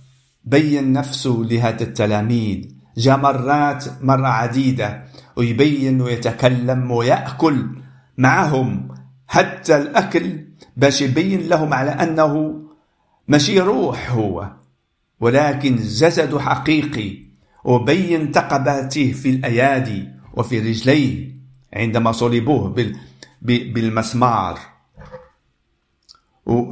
بين 0.44 0.92
نفسه 0.92 1.42
لهذا 1.50 1.82
التلاميذ. 1.82 2.74
جاء 2.96 3.16
مرات 3.16 4.02
مرة 4.02 4.26
عديدة 4.26 5.04
ويبين 5.36 6.00
ويتكلم 6.00 6.90
ويأكل 6.90 7.83
معهم. 8.18 8.88
حتى 9.28 9.76
الأكل 9.76 10.44
باش 10.76 11.00
يبين 11.02 11.48
لهم 11.48 11.74
على 11.74 11.90
أنه 11.90 12.62
ماشي 13.28 13.60
روح 13.60 14.10
هو 14.10 14.50
ولكن 15.20 15.76
جسد 15.76 16.36
حقيقي 16.38 17.18
وبين 17.64 18.32
تقباته 18.32 19.12
في 19.12 19.30
الأيادي 19.30 20.08
وفي 20.34 20.58
رجليه 20.58 21.34
عندما 21.72 22.12
صلبوه 22.12 22.74
بالمسمار. 23.42 24.58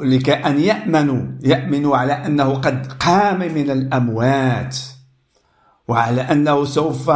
لكي 0.03 0.33
أن 0.33 0.61
يأمنوا 0.61 1.23
يأمنوا 1.43 1.97
على 1.97 2.13
أنه 2.13 2.55
قد 2.55 2.93
قام 2.93 3.39
من 3.39 3.71
الأموات 3.71 4.79
وعلى 5.89 6.21
أنه 6.21 6.65
سوف 6.65 7.11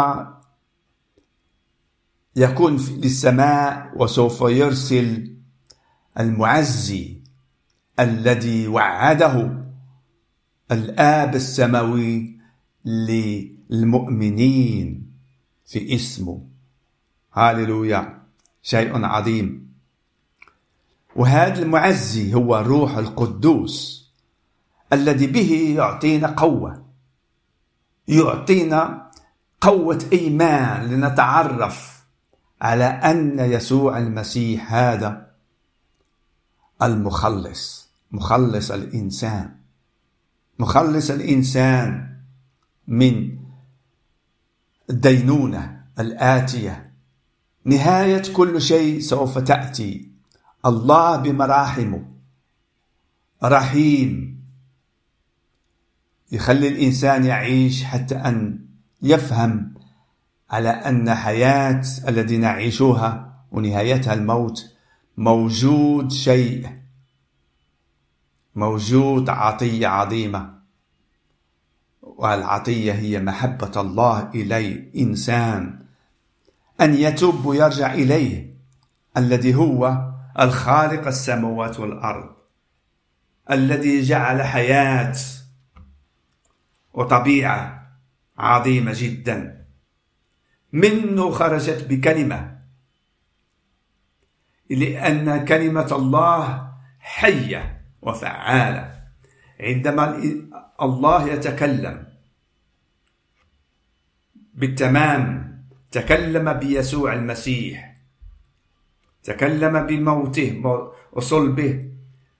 يكون 2.36 2.76
للسماء 2.76 3.92
وسوف 3.96 4.40
يرسل 4.40 5.36
المعزي 6.20 7.20
الذي 8.00 8.68
وعده 8.68 9.62
الآب 10.72 11.34
السماوي 11.34 12.36
للمؤمنين 13.70 15.12
في 15.66 15.94
اسمه. 15.94 16.46
هاللويا 17.34 18.22
شيء 18.62 19.04
عظيم. 19.04 19.72
وهذا 21.16 21.62
المعزي 21.62 22.34
هو 22.34 22.58
الروح 22.58 22.96
القدوس 22.96 24.06
الذي 24.92 25.26
به 25.26 25.74
يعطينا 25.76 26.28
قوة. 26.28 26.86
يعطينا 28.08 29.10
قوة 29.60 30.08
إيمان 30.12 30.86
لنتعرف 30.86 31.95
على 32.60 32.84
أن 32.84 33.38
يسوع 33.38 33.98
المسيح 33.98 34.72
هذا 34.72 35.30
المخلص 36.82 37.88
مخلص 38.12 38.70
الإنسان 38.70 39.56
مخلص 40.58 41.10
الإنسان 41.10 42.16
من 42.88 43.38
الدينونة 44.90 45.84
الآتية. 45.98 46.92
نهاية 47.64 48.22
كل 48.32 48.62
شيء 48.62 49.00
سوف 49.00 49.38
تأتي. 49.38 50.10
الله 50.66 51.16
بمراحمه. 51.16 52.04
رحيم. 53.44 54.36
يخلي 56.32 56.68
الإنسان 56.68 57.24
يعيش 57.24 57.84
حتى 57.84 58.14
أن 58.14 58.66
يفهم 59.02 59.74
على 60.50 60.68
أن 60.68 61.14
حياة 61.14 61.82
الذي 62.08 62.36
نعيشها 62.36 63.36
ونهايتها 63.50 64.14
الموت 64.14 64.76
موجود 65.16 66.12
شيء 66.12 66.68
موجود 68.54 69.28
عطية 69.28 69.86
عظيمة. 69.86 70.56
والعطية 72.02 72.92
هي 72.92 73.20
محبة 73.20 73.80
الله 73.80 74.30
إلي 74.34 74.90
إنسان 74.96 75.78
أن 76.80 76.94
يتوب 76.94 77.44
ويرجع 77.44 77.94
إليه 77.94 78.56
الذي 79.16 79.54
هو 79.54 80.10
الخالق 80.40 81.06
السماوات 81.06 81.80
والأرض 81.80 82.36
الذي 83.50 84.02
جعل 84.02 84.42
حياة 84.42 85.16
وطبيعة 86.94 87.88
عظيمة 88.38 88.92
جدا. 88.94 89.65
منه 90.72 91.30
خرجت 91.30 91.86
بكلمة. 91.90 92.58
لأن 94.70 95.44
كلمة 95.44 95.88
الله 95.92 96.72
حية 97.00 97.82
وفعالة. 98.02 98.96
عندما 99.60 100.22
الله 100.82 101.28
يتكلم 101.28 102.06
بالتمام 104.54 105.46
تكلم 105.90 106.52
بيسوع 106.52 107.12
المسيح 107.12 107.96
تكلم 109.22 109.86
بموته 109.86 110.62
وصلبه 111.12 111.90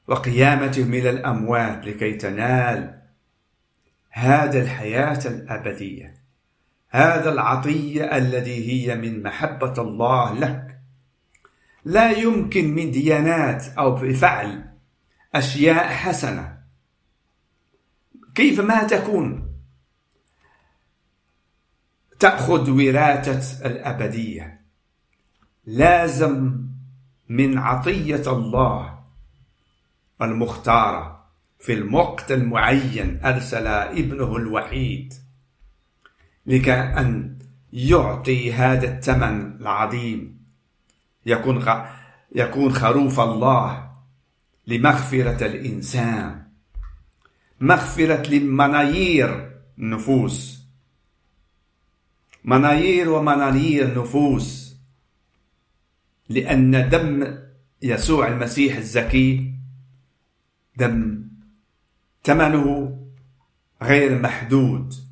وقيامته 0.09 0.85
من 0.85 1.07
الأموات 1.07 1.87
لكي 1.87 2.13
تنال 2.13 3.03
هذا 4.11 4.63
الحياة 4.63 5.21
الأبدية. 5.27 6.26
هذا 6.97 7.33
العطية 7.33 8.05
الذي 8.17 8.69
هي 8.73 8.97
من 8.97 9.23
محبة 9.23 9.75
الله 9.79 10.35
لك. 10.35 10.81
لا 11.85 12.11
يمكن 12.11 12.75
من 12.75 12.91
ديانات 12.91 13.67
أو 13.79 13.95
بفعل 13.95 14.65
أشياء 15.35 15.89
حسنة. 15.89 16.59
كيف 18.35 18.61
ما 18.61 18.83
تكون؟ 18.83 19.53
تأخذ 22.19 22.71
وراثة 22.71 23.67
الأبدية. 23.67 24.61
لازم 25.67 26.61
من 27.29 27.59
عطية 27.59 28.33
الله 28.33 28.99
المختارة. 30.23 31.27
في 31.59 31.73
الوقت 31.73 32.33
المعين 32.33 33.21
أرسل 33.25 33.67
ابنه 33.67 34.37
الوحيد. 34.37 35.26
لكي 36.47 36.73
أن 36.73 37.39
يعطي 37.73 38.53
هذا 38.53 38.97
الثمن 38.97 39.57
العظيم. 39.61 40.47
يكون 41.27 41.65
يكون 42.35 42.73
خروف 42.73 43.21
الله 43.21 43.91
لمغفرة 44.67 45.47
الإنسان. 45.47 46.47
مغفرة 47.61 48.31
لمنايير 48.31 49.61
النفوس. 49.79 50.63
منايير 52.45 53.11
ومنايير 53.11 53.85
النفوس. 53.89 54.77
لأن 56.29 56.89
دم 56.89 57.39
يسوع 57.83 58.29
المسيح 58.29 58.77
الزكي 58.77 59.55
دم 60.77 61.29
ثمنه 62.25 62.99
غير 63.83 64.19
محدود. 64.19 65.06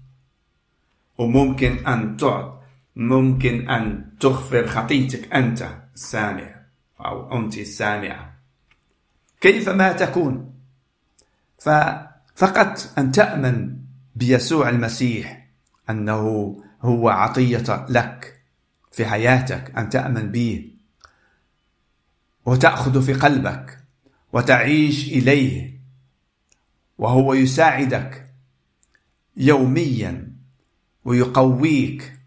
وممكن 1.18 1.86
أن 1.86 2.16
تعط 2.16 2.54
ممكن 2.96 3.70
أن 3.70 4.10
تغفر 4.20 4.66
خطيتك 4.66 5.32
أنت 5.34 5.78
السامع 5.94 6.60
أو 7.00 7.38
أنت 7.38 7.58
السامعة. 7.58 8.34
كيفما 9.40 9.92
تكون؟ 9.92 10.54
ففقط 11.58 12.98
أن 12.98 13.12
تأمن 13.12 13.76
بيسوع 14.16 14.68
المسيح 14.68 15.48
أنه 15.90 16.56
هو 16.82 17.08
عطية 17.08 17.86
لك 17.88 18.40
في 18.92 19.06
حياتك 19.06 19.78
أن 19.78 19.88
تأمن 19.88 20.32
به. 20.32 20.70
وتأخذ 22.46 23.02
في 23.02 23.12
قلبك 23.12 23.78
وتعيش 24.32 25.08
إليه. 25.08 25.74
وهو 26.98 27.34
يساعدك 27.34 28.30
يوميا 29.36 30.33
ويقويك 31.04 32.18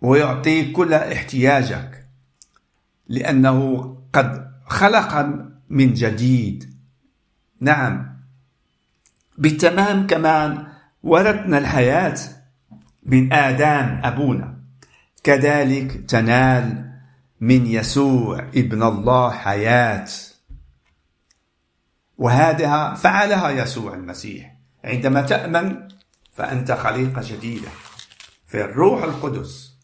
ويعطيك 0.00 0.72
كل 0.72 0.94
احتياجك 0.94 2.06
لأنه 3.08 3.84
قد 4.12 4.50
خلق 4.66 5.26
من 5.68 5.94
جديد. 5.94 6.74
نعم. 7.60 8.16
بالتمام 9.38 10.06
كمان 10.06 10.66
ورثنا 11.02 11.58
الحياة 11.58 12.18
من 13.02 13.32
آدم 13.32 14.00
أبونا. 14.04 14.54
كذلك 15.24 16.04
تنال 16.08 16.90
من 17.40 17.66
يسوع 17.66 18.38
ابن 18.38 18.82
الله 18.82 19.30
حياة. 19.30 20.08
وهذا 22.18 22.94
فعلها 22.94 23.50
يسوع 23.50 23.94
المسيح. 23.94 24.54
عندما 24.84 25.22
تأمن 25.22 25.88
فأنت 26.34 26.72
خليقة 26.72 27.22
جديدة. 27.24 27.68
في 28.46 28.64
الروح 28.64 29.02
القدس 29.02 29.74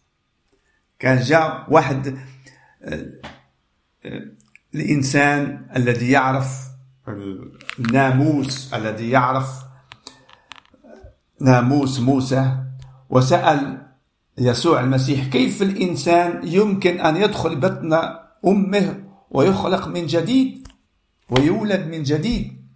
كان 0.98 1.20
جاء 1.20 1.66
واحد 1.68 2.18
الإنسان 4.74 5.66
الذي 5.76 6.10
يعرف 6.10 6.46
الناموس 7.78 8.74
الذي 8.74 9.10
يعرف 9.10 9.48
ناموس 11.40 12.00
موسى 12.00 12.56
وسأل 13.10 13.86
يسوع 14.38 14.80
المسيح 14.80 15.26
كيف 15.26 15.62
الإنسان 15.62 16.40
يمكن 16.48 17.00
أن 17.00 17.16
يدخل 17.16 17.56
بطن 17.60 17.92
أمه 18.46 19.04
ويخلق 19.30 19.88
من 19.88 20.06
جديد 20.06 20.68
ويولد 21.30 21.86
من 21.86 22.02
جديد؟ 22.02 22.66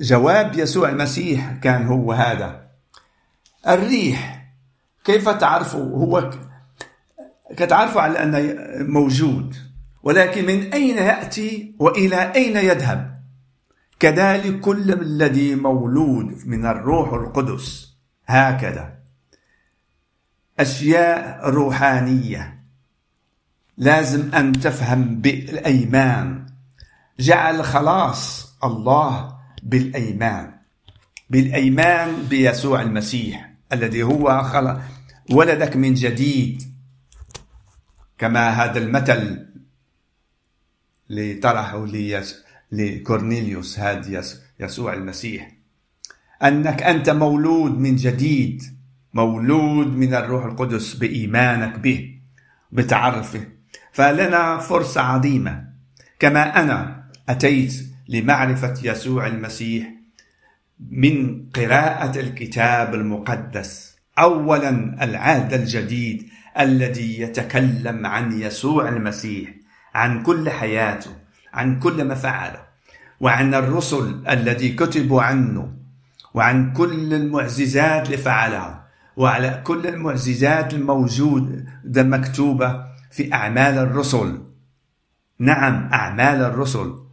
فجواب 0.00 0.58
يسوع 0.58 0.88
المسيح 0.88 1.52
كان 1.52 1.86
هو 1.86 2.12
هذا. 2.12 2.70
الريح 3.68 4.52
كيف 5.04 5.28
تعرف 5.28 5.76
هو 5.76 6.30
كتعرف 7.56 7.96
على 7.96 8.22
أنه 8.22 8.54
موجود 8.84 9.56
ولكن 10.02 10.46
من 10.46 10.72
أين 10.72 10.96
يأتي 10.96 11.76
وإلى 11.78 12.32
أين 12.34 12.56
يذهب؟ 12.56 13.20
كذلك 14.00 14.60
كل 14.60 14.92
الذي 14.92 15.54
مولود 15.54 16.46
من 16.46 16.66
الروح 16.66 17.12
القدس. 17.12 17.96
هكذا. 18.26 18.98
أشياء 20.60 21.50
روحانية. 21.50 22.64
لازم 23.76 24.34
أن 24.34 24.52
تفهم 24.52 25.20
بالأيمان. 25.20 26.46
جعل 27.18 27.64
خلاص 27.64 28.52
الله 28.64 29.39
بالأيمان 29.62 30.52
بالأيمان 31.30 32.22
بيسوع 32.30 32.82
المسيح 32.82 33.50
الذي 33.72 34.02
هو 34.02 34.42
خلق 34.42 34.80
ولدك 35.30 35.76
من 35.76 35.94
جديد 35.94 36.62
كما 38.18 38.48
هذا 38.50 38.78
المثل 38.78 39.46
اللي 41.10 41.34
طرحه 41.34 41.86
لكورنيليوس 42.72 43.78
هذا 43.78 44.22
يسوع 44.60 44.92
المسيح. 44.94 45.50
أنك 46.42 46.82
أنت 46.82 47.10
مولود 47.10 47.78
من 47.78 47.96
جديد 47.96 48.62
مولود 49.14 49.86
من 49.86 50.14
الروح 50.14 50.44
القدس 50.44 50.94
بإيمانك 50.94 51.78
به 51.78 52.20
بتعرفه. 52.72 53.46
فلنا 53.92 54.58
فرصة 54.58 55.00
عظيمة. 55.00 55.64
كما 56.18 56.60
أنا 56.60 57.04
أتيت 57.28 57.89
لمعرفة 58.10 58.74
يسوع 58.82 59.26
المسيح 59.26 59.88
من 60.90 61.44
قراءة 61.54 62.20
الكتاب 62.20 62.94
المقدس 62.94 63.96
أولا 64.18 65.04
العهد 65.04 65.52
الجديد 65.52 66.28
الذي 66.60 67.20
يتكلم 67.20 68.06
عن 68.06 68.40
يسوع 68.40 68.88
المسيح 68.88 69.50
عن 69.94 70.22
كل 70.22 70.50
حياته 70.50 71.10
عن 71.52 71.78
كل 71.78 72.04
ما 72.04 72.14
فعله 72.14 72.60
وعن 73.20 73.54
الرسل 73.54 74.22
الذي 74.28 74.68
كتبوا 74.68 75.22
عنه 75.22 75.72
وعن 76.34 76.72
كل 76.72 77.14
المعجزات 77.14 78.06
اللي 78.06 78.16
فعلها 78.16 78.86
وعلى 79.16 79.60
كل 79.64 79.86
المعجزات 79.86 80.74
الموجودة 80.74 82.02
مكتوبة 82.02 82.84
في 83.10 83.34
أعمال 83.34 83.78
الرسل. 83.78 84.42
نعم 85.38 85.88
أعمال 85.92 86.42
الرسل. 86.42 87.09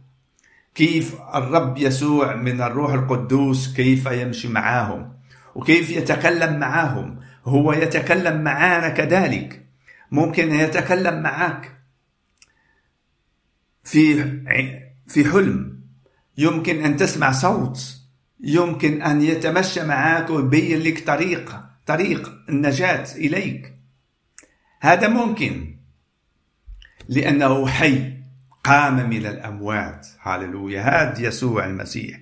كيف 0.78 1.14
الرب 1.34 1.78
يسوع 1.78 2.36
من 2.36 2.60
الروح 2.60 2.92
القدوس 2.92 3.74
كيف 3.74 4.06
يمشي 4.06 4.48
معاهم 4.48 5.12
وكيف 5.54 5.90
يتكلم 5.90 6.58
معاهم؟ 6.58 7.20
هو 7.44 7.72
يتكلم 7.72 8.42
معانا 8.42 8.88
كذلك. 8.88 9.66
ممكن 10.10 10.54
يتكلم 10.54 11.22
معك 11.22 11.72
في 13.84 14.24
في 15.06 15.24
حلم. 15.24 15.80
يمكن 16.38 16.84
أن 16.84 16.96
تسمع 16.96 17.32
صوت. 17.32 17.96
يمكن 18.40 19.02
أن 19.02 19.22
يتمشى 19.22 19.84
معك 19.84 20.30
ويبين 20.30 20.80
لك 20.80 21.06
طريق 21.06 21.60
طريق 21.86 22.32
النجاة 22.48 23.06
إليك. 23.16 23.74
هذا 24.80 25.08
ممكن. 25.08 25.76
لأنه 27.08 27.66
حي. 27.66 28.17
قام 28.68 29.10
من 29.10 29.26
الأموات. 29.26 30.06
هللويا 30.20 30.82
هذا 30.82 31.20
يسوع 31.20 31.66
المسيح. 31.66 32.20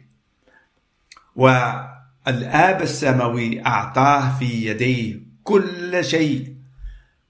والآب 1.37 2.83
السماوي 2.83 3.67
أعطاه 3.67 4.39
في 4.39 4.67
يديه 4.67 5.21
كل 5.45 6.05
شيء. 6.05 6.57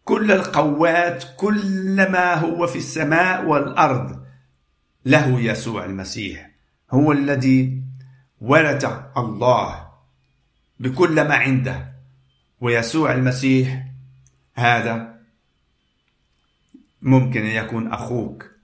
كل 0.04 0.32
القوات 0.32 1.24
كل 1.36 2.10
ما 2.10 2.34
هو 2.34 2.66
في 2.66 2.78
السماء 2.78 3.44
والأرض. 3.44 4.26
له 5.04 5.40
يسوع 5.40 5.84
المسيح. 5.84 6.50
هو 6.90 7.12
الذي 7.12 7.82
ورث 8.40 8.84
الله 9.16 9.86
بكل 10.80 11.14
ما 11.28 11.34
عنده. 11.34 11.92
ويسوع 12.60 13.12
المسيح 13.12 13.86
هذا 14.54 15.16
ممكن 17.02 17.40
أن 17.40 17.64
يكون 17.64 17.92
أخوك. 17.92 18.55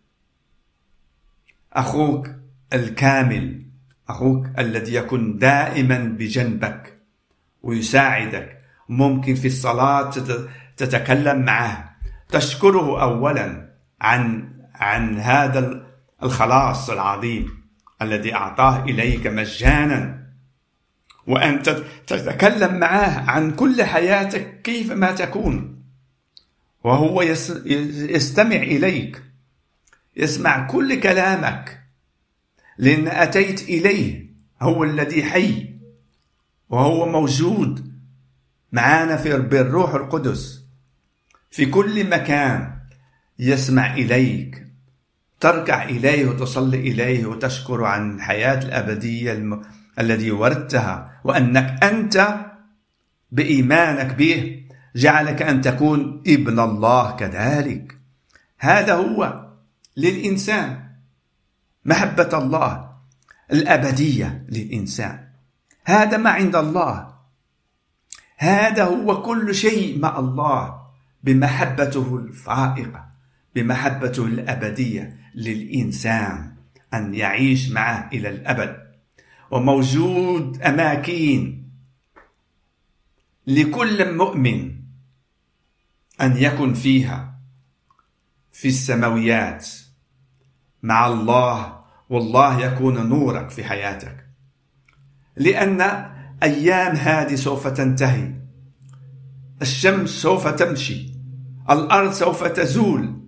أخوك 1.73 2.29
الكامل 2.73 3.63
أخوك 4.09 4.47
الذي 4.59 4.95
يكون 4.95 5.39
دائما 5.39 5.99
بجنبك 5.99 6.99
ويساعدك 7.63 8.59
ممكن 8.89 9.35
في 9.35 9.47
الصلاة 9.47 10.11
تتكلم 10.77 11.45
معه. 11.45 11.97
تشكره 12.29 13.03
اولا 13.03 13.69
عن 14.01 14.53
عن 14.75 15.19
هذا 15.19 15.87
الخلاص 16.23 16.91
العظيم 16.91 17.63
الذي 18.03 18.35
أعطاه 18.35 18.85
إليك 18.85 19.27
مجانا. 19.27 20.23
وأن 21.27 21.63
تتكلم 22.07 22.79
معه 22.79 23.31
عن 23.31 23.51
كل 23.51 23.83
حياتك 23.83 24.63
كيف 24.63 24.93
ما 24.93 25.13
تكون. 25.13 25.83
وهو 26.85 27.23
يستمع 27.23 28.57
إليك. 28.57 29.23
يسمع 30.17 30.67
كل 30.67 31.01
كلامك. 31.01 31.83
لأن 32.79 33.09
أتيت 33.09 33.63
إليه 33.63 34.27
هو 34.63 34.85
الذي 34.85 35.25
حي 35.25 35.73
وهو 36.69 37.09
موجود 37.09 37.93
معانا 38.73 39.17
في 39.17 39.39
بالروح 39.39 39.95
القدس. 39.95 40.63
في 41.51 41.67
كل 41.67 42.11
مكان 42.11 42.79
يسمع 43.39 43.95
إليك. 43.95 44.67
تركع 45.41 45.83
إليه 45.85 46.27
وتصلي 46.27 46.77
إليه 46.77 47.27
وتشكر 47.27 47.85
عن 47.85 48.15
الحياة 48.15 48.63
الأبدية 48.63 49.33
الم... 49.33 49.63
الذي 49.99 50.31
وردتها. 50.31 51.21
وأنك 51.25 51.85
أنت 51.85 52.37
بإيمانك 53.31 54.15
به 54.15 54.63
جعلك 54.97 55.43
أن 55.43 55.61
تكون 55.61 56.23
ابن 56.27 56.61
الله 56.61 57.17
كذلك. 57.17 57.99
هذا 58.59 58.95
هو 58.95 59.42
للإنسان. 59.97 60.89
محبة 61.85 62.39
الله 62.39 62.93
الأبدية 63.53 64.47
للإنسان. 64.49 65.29
هذا 65.85 66.17
ما 66.17 66.31
عند 66.31 66.57
الله. 66.57 67.15
هذا 68.37 68.85
هو 68.85 69.23
كل 69.23 69.55
شيء 69.55 69.99
مع 69.99 70.19
الله. 70.19 70.83
بمحبته 71.23 72.17
الفائقة 72.17 73.07
بمحبته 73.55 74.25
الأبدية 74.25 75.17
للإنسان. 75.35 76.55
أن 76.95 77.15
يعيش 77.15 77.71
معه 77.71 78.11
إلى 78.13 78.29
الأبد. 78.29 78.77
وموجود 79.51 80.63
أماكن 80.63 81.63
لكل 83.47 84.15
مؤمن 84.15 84.77
أن 86.21 86.37
يكن 86.37 86.75
فيها 86.75 87.39
في 88.53 88.69
السماويات. 88.69 89.69
مع 90.83 91.07
الله 91.07 91.83
والله 92.09 92.61
يكون 92.61 93.09
نورك 93.09 93.51
في 93.51 93.65
حياتك. 93.65 94.27
لأن 95.37 95.81
أيام 96.43 96.97
هذه 96.97 97.35
سوف 97.35 97.67
تنتهي. 97.67 98.35
الشمس 99.63 100.11
سوف 100.11 100.49
تمشي. 100.49 101.13
الأرض 101.71 102.13
سوف 102.13 102.45
تزول. 102.45 103.23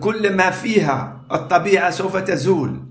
كل 0.00 0.36
ما 0.36 0.50
فيها 0.50 1.26
الطبيعة 1.32 1.90
سوف 1.90 2.16
تزول. 2.16 2.88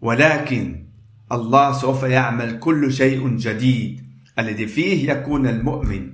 ولكن 0.00 0.86
الله 1.32 1.72
سوف 1.72 2.02
يعمل 2.02 2.58
كل 2.58 2.92
شيء 2.92 3.36
جديد. 3.36 4.04
الذي 4.38 4.66
فيه 4.66 5.10
يكون 5.12 5.46
المؤمن. 5.46 6.10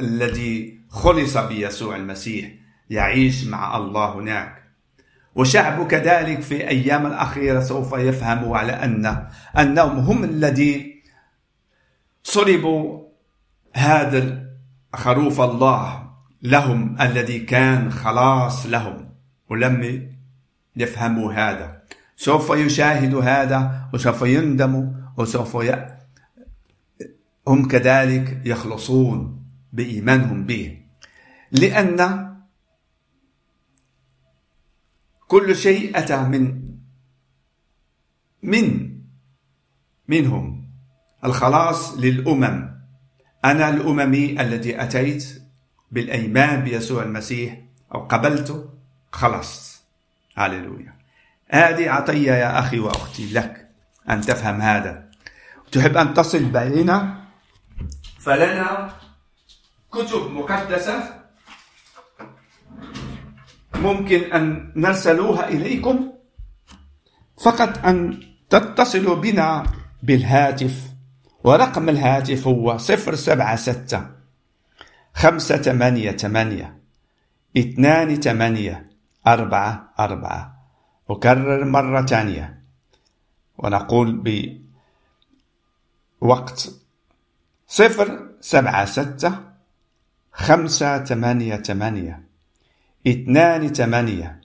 الذي 0.00 0.80
خلص 0.88 1.36
بيسوع 1.36 1.96
المسيح. 1.96 2.57
يعيش 2.90 3.46
مع 3.46 3.76
الله 3.76 4.12
هناك. 4.14 4.62
وشعبه 5.34 5.84
كذلك 5.84 6.40
في 6.40 6.68
أيام 6.68 7.06
الأخيرة 7.06 7.60
سوف 7.60 7.92
يفهموا 7.92 8.58
على 8.58 8.72
أن 8.72 9.26
أنهم 9.58 9.98
هم 9.98 10.24
الذي 10.24 11.02
صلبوا 12.22 13.08
هذا 13.74 14.48
خروف 14.94 15.40
الله 15.40 16.10
لهم 16.42 16.96
الذي 17.00 17.38
كان 17.38 17.92
خلاص 17.92 18.66
لهم. 18.66 19.08
ولم 19.50 20.08
يفهموا 20.76 21.32
هذا. 21.32 21.82
سوف 22.16 22.50
يشاهدوا 22.50 23.22
هذا 23.22 23.88
وسوف 23.94 24.22
يندموا 24.22 24.86
وسوف 25.16 25.54
ي... 25.54 25.86
هم 27.48 27.68
كذلك 27.68 28.40
يخلصون 28.44 29.42
بإيمانهم 29.72 30.44
به. 30.44 30.78
لأن 31.52 32.27
كل 35.28 35.56
شيء 35.56 35.98
أتى 35.98 36.22
من 36.22 36.62
من 38.42 38.98
منهم. 40.08 40.68
الخلاص 41.24 41.98
للأمم. 41.98 42.78
أنا 43.44 43.68
الأممي 43.68 44.40
الذي 44.40 44.82
أتيت 44.82 45.42
بالأيمان 45.90 46.64
بيسوع 46.64 47.02
المسيح 47.02 47.60
أو 47.94 48.00
قبلته. 48.00 48.68
خلصت 49.12 49.82
هللويا 50.34 50.94
هذه 51.48 51.90
عطية 51.90 52.32
يا 52.32 52.58
أخي 52.58 52.78
وأختي 52.78 53.32
لك 53.32 53.68
أن 54.10 54.20
تفهم 54.20 54.60
هذا. 54.60 55.08
تحب 55.72 55.96
أن 55.96 56.14
تصل 56.14 56.44
بيننا 56.44 57.24
فلنا 58.18 58.92
كتب 59.92 60.30
مقدسة 60.30 61.18
ممكن 63.82 64.32
أن 64.32 64.72
نرسلوها 64.76 65.48
إليكم 65.48 66.12
فقط 67.40 67.84
أن 67.84 68.20
تتصلوا 68.50 69.14
بنا 69.14 69.64
بالهاتف 70.02 70.82
ورقم 71.44 71.88
الهاتف 71.88 72.46
هو 72.46 72.78
صفر 72.78 73.14
سبعة 73.14 73.56
ستة 73.56 74.06
خمسة 75.14 75.56
ثمانية 75.56 76.10
ثمانية 76.10 76.78
اثنان 77.56 78.20
ثمانية 78.20 78.90
أربعة 79.26 79.94
أربعة. 79.98 80.58
أكرر 81.10 81.64
مرة 81.64 82.06
ثانية. 82.06 82.62
ونقول 83.58 84.22
بوقت 86.20 86.70
صفر 87.66 88.28
سبعة 88.40 88.84
ستة 88.84 89.40
خمسة 90.32 91.04
ثمانية 91.04 91.56
ثمانية. 91.56 92.27
اثنان 93.10 93.68
ثمانية. 93.68 94.40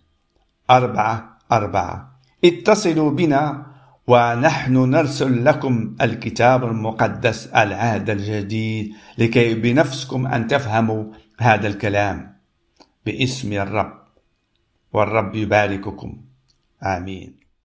أربعة 0.69 1.37
أربعة. 1.51 2.19
اتصلوا 2.45 3.11
بنا 3.11 3.65
ونحن 4.07 4.77
نرسل 4.77 5.45
لكم 5.45 5.95
الكتاب 6.01 6.63
المقدس 6.63 7.47
العهد 7.47 8.09
الجديد 8.09 8.93
لكي 9.17 9.53
بنفسكم 9.53 10.27
أن 10.27 10.47
تفهموا 10.47 11.03
هذا 11.39 11.67
الكلام. 11.67 12.35
باسم 13.05 13.53
الرب. 13.53 13.93
والرب 14.93 15.35
يبارككم. 15.35 16.21
آمين. 16.83 17.42